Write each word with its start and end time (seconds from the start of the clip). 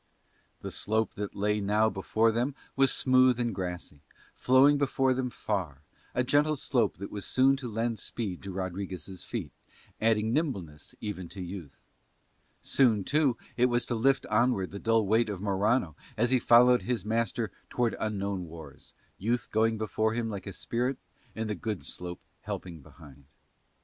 The 0.61 0.71
slope 0.71 1.13
that 1.13 1.35
now 1.35 1.85
lay 1.87 1.93
before 1.93 2.31
them 2.31 2.55
was 2.75 2.91
smooth 2.91 3.39
and 3.39 3.53
grassy, 3.53 3.99
flowing 4.33 4.79
before 4.79 5.13
them 5.13 5.29
far, 5.29 5.83
a 6.15 6.23
gentle 6.23 6.55
slope 6.55 6.97
that 6.97 7.11
was 7.11 7.23
soon 7.23 7.55
to 7.57 7.71
lend 7.71 7.99
speed 7.99 8.41
to 8.41 8.51
Rodriguez' 8.51 9.23
feet, 9.23 9.51
adding 10.01 10.33
nimbleness 10.33 10.95
even 11.01 11.29
to 11.29 11.41
youth. 11.43 11.85
Soon, 12.63 13.03
too, 13.03 13.37
it 13.55 13.67
was 13.67 13.85
to 13.85 13.93
lift 13.93 14.25
onward 14.25 14.71
the 14.71 14.79
dull 14.79 15.05
weight 15.05 15.29
of 15.29 15.39
Morano 15.39 15.95
as 16.17 16.31
he 16.31 16.39
followed 16.39 16.81
his 16.81 17.05
master 17.05 17.51
towards 17.69 17.95
unknown 17.99 18.45
wars, 18.47 18.95
youth 19.19 19.51
going 19.51 19.77
before 19.77 20.15
him 20.15 20.31
like 20.31 20.47
a 20.47 20.53
spirit 20.53 20.97
and 21.35 21.47
the 21.47 21.53
good 21.53 21.85
slope 21.85 22.21
helping 22.41 22.81
behind. 22.81 23.25